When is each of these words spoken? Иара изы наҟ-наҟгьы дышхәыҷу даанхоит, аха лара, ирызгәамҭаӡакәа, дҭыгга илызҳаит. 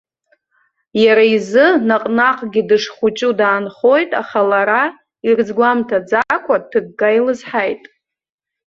Иара 1.03 1.25
изы 1.35 1.65
наҟ-наҟгьы 1.87 2.61
дышхәыҷу 2.69 3.33
даанхоит, 3.39 4.09
аха 4.21 4.39
лара, 4.49 4.83
ирызгәамҭаӡакәа, 5.27 6.55
дҭыгга 6.61 7.09
илызҳаит. 7.17 7.83